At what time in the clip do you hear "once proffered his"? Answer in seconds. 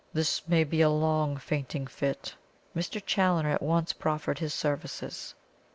3.61-4.51